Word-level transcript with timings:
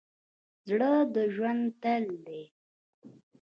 زړه 0.69 0.91
د 1.13 1.15
ژوند 1.33 1.63
تل 1.81 2.05
دی. 2.25 2.43